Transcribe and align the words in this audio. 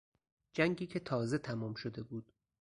جنگی 0.53 0.87
که 0.87 0.99
تازه 0.99 1.37
تمام 1.37 1.73
شده 1.73 2.03
بود 2.03 2.33